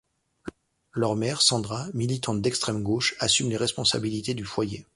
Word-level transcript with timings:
Leur 0.93 1.15
mère, 1.15 1.43
Sandra, 1.43 1.85
militante 1.93 2.41
d’extrême 2.41 2.81
gauche, 2.81 3.13
assume 3.19 3.51
les 3.51 3.55
responsabilités 3.57 4.33
du 4.33 4.45
foyer. 4.45 4.87